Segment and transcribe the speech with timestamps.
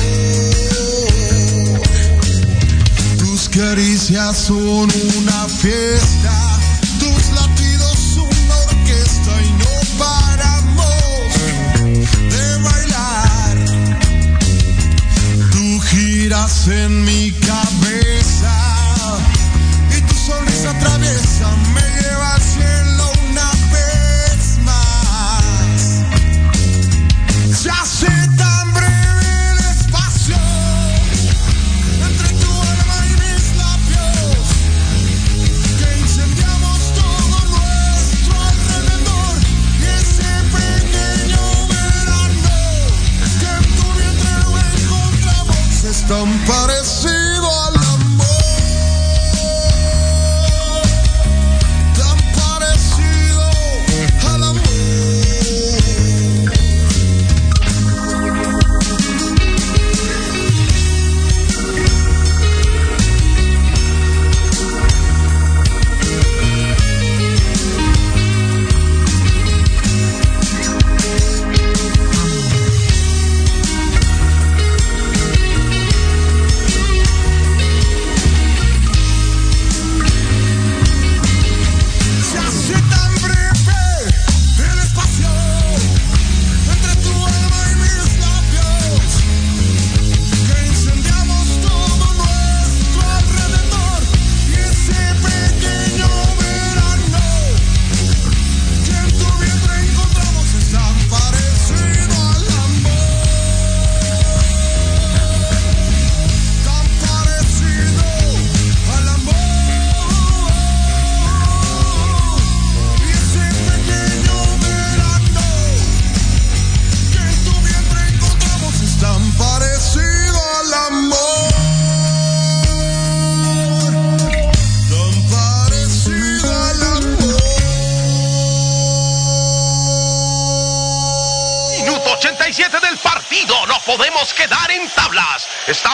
[3.18, 6.34] Tus caricias son una fiesta,
[7.00, 11.32] tus latidos una orquesta y no paramos
[12.36, 13.56] de bailar.
[15.52, 18.56] Tú giras en mi cabeza
[19.98, 21.31] y tu sonrisa atraviesa.
[46.12, 46.81] compare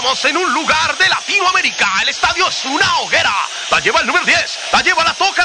[0.08, 1.86] En un lugar de Latinoamérica.
[2.02, 3.34] El estadio es una hoguera.
[3.70, 4.60] La lleva el número 10.
[4.72, 5.44] La lleva la toca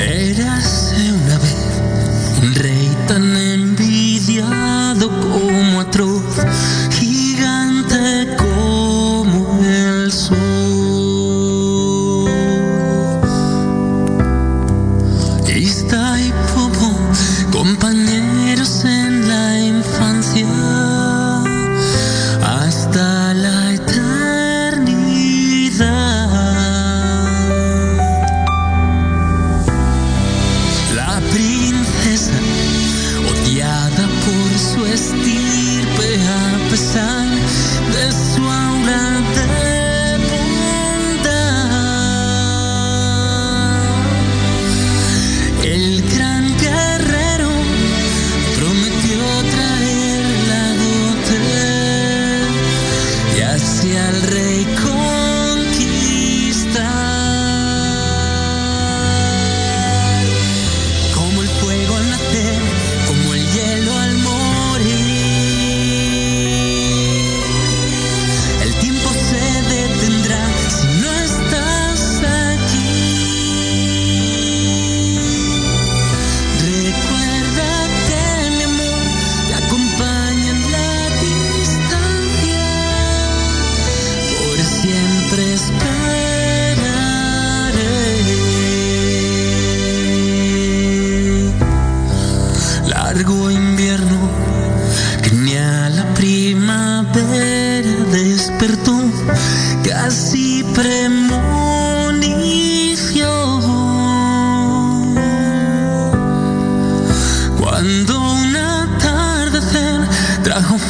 [0.00, 0.89] Érase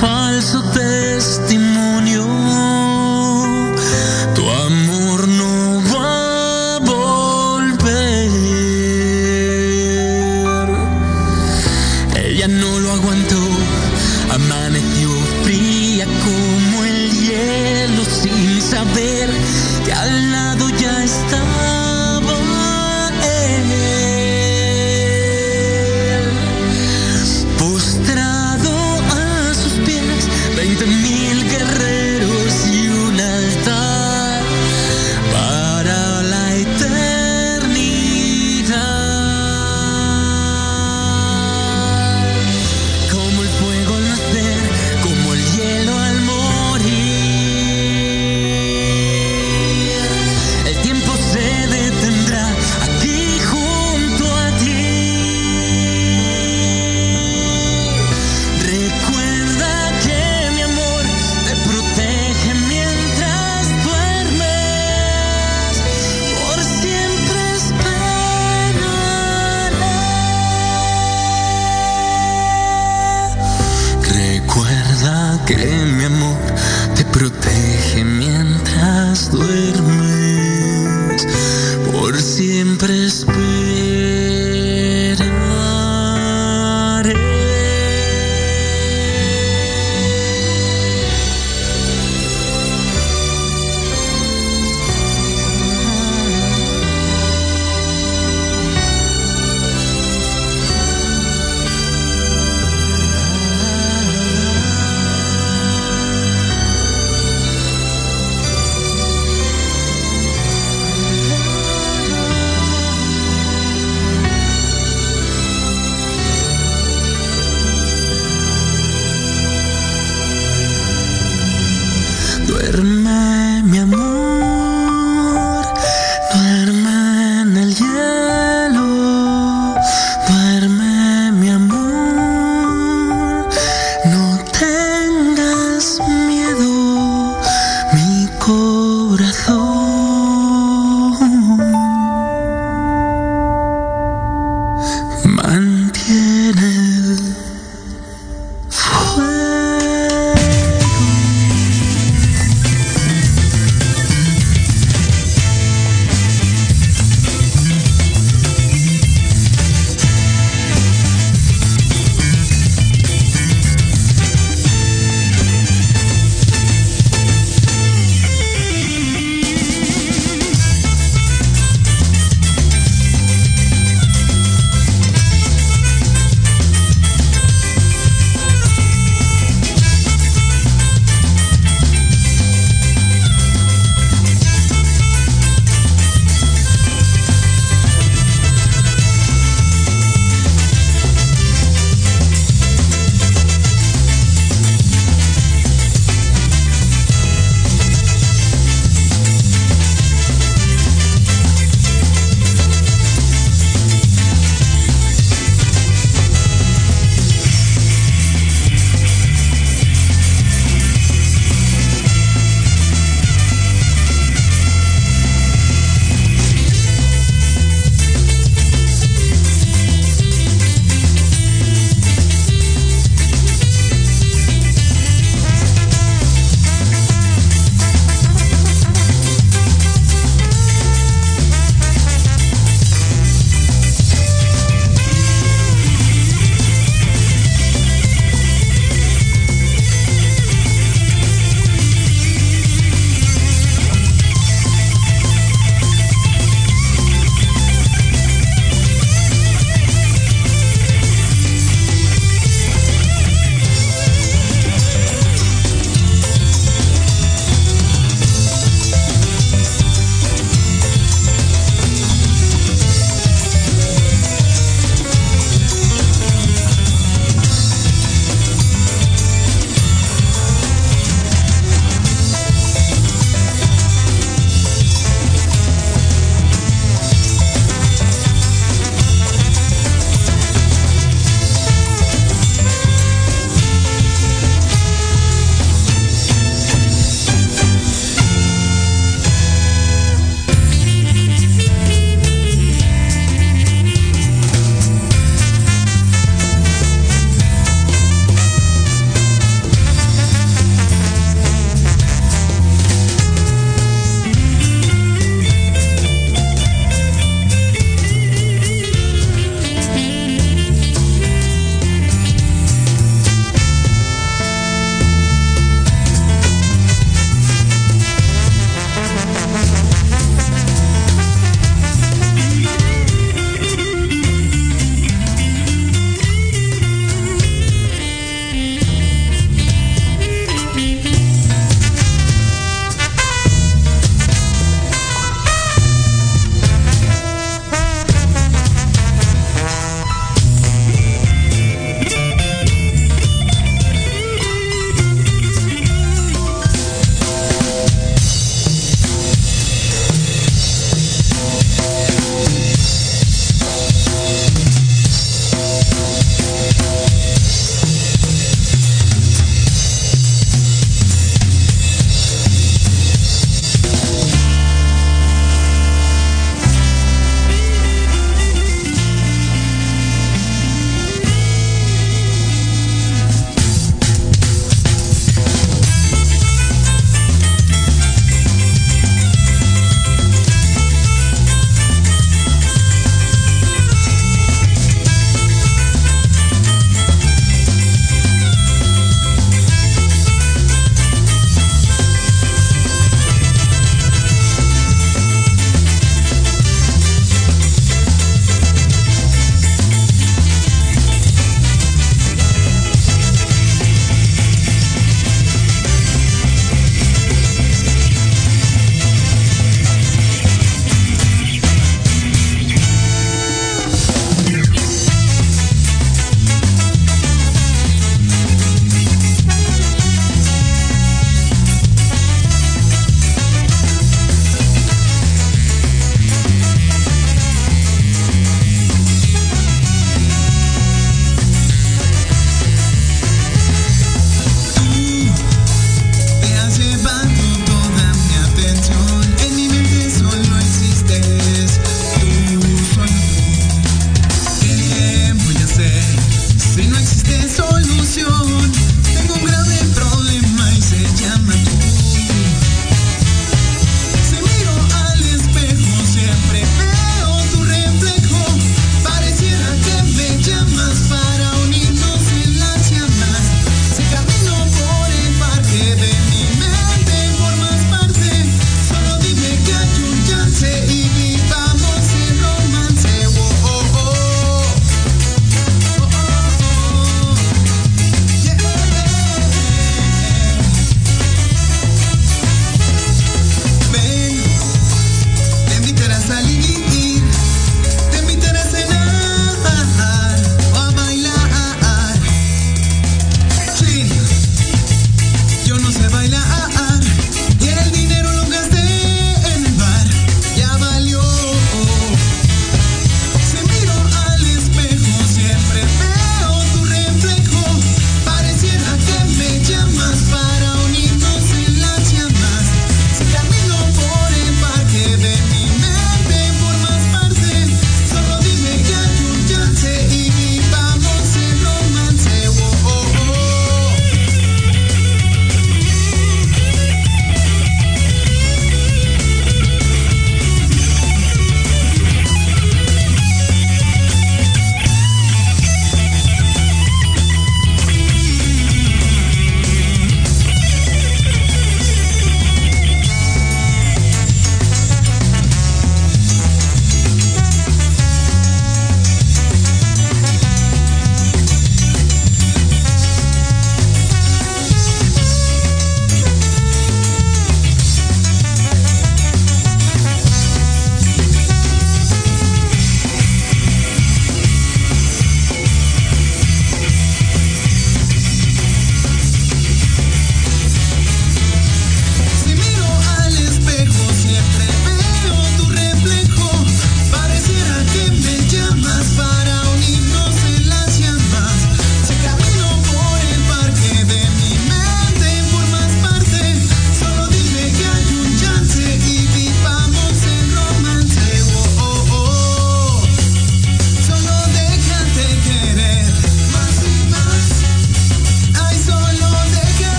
[0.00, 1.97] falso testimonio,